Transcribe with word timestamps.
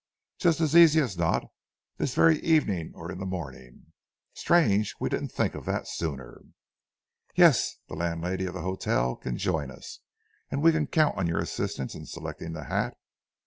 'Just 0.39 0.59
as 0.61 0.75
easy 0.75 0.99
as 0.99 1.15
not; 1.15 1.43
this 1.97 2.15
very 2.15 2.39
evening 2.39 2.91
or 2.95 3.11
in 3.11 3.19
the 3.19 3.23
morning. 3.27 3.93
Strange 4.33 4.95
we 4.99 5.09
didn't 5.09 5.31
think 5.31 5.53
of 5.53 5.65
that 5.65 5.87
sooner. 5.87 6.41
Yes; 7.35 7.75
the 7.87 7.93
landlady 7.93 8.47
of 8.47 8.55
the 8.55 8.63
hotel 8.63 9.15
can 9.15 9.37
join 9.37 9.69
us, 9.69 9.99
and 10.49 10.63
we 10.63 10.71
can 10.71 10.87
count 10.87 11.19
on 11.19 11.27
your 11.27 11.37
assistance 11.37 11.93
in 11.93 12.07
selecting 12.07 12.53
the 12.53 12.63
hat.' 12.63 12.97